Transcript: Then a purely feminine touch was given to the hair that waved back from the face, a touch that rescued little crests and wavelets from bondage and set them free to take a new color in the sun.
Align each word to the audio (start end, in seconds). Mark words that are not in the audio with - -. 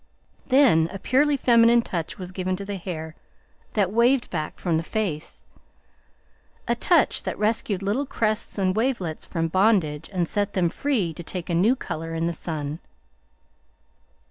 Then 0.47 0.89
a 0.91 0.97
purely 0.97 1.37
feminine 1.37 1.83
touch 1.83 2.17
was 2.17 2.31
given 2.31 2.55
to 2.55 2.65
the 2.65 2.77
hair 2.77 3.13
that 3.73 3.93
waved 3.93 4.31
back 4.31 4.57
from 4.57 4.77
the 4.77 4.81
face, 4.81 5.43
a 6.67 6.73
touch 6.73 7.21
that 7.21 7.37
rescued 7.37 7.83
little 7.83 8.07
crests 8.07 8.57
and 8.57 8.75
wavelets 8.75 9.27
from 9.27 9.47
bondage 9.47 10.09
and 10.11 10.27
set 10.27 10.53
them 10.53 10.69
free 10.69 11.13
to 11.13 11.21
take 11.21 11.51
a 11.51 11.53
new 11.53 11.75
color 11.75 12.15
in 12.15 12.25
the 12.25 12.33
sun. 12.33 12.79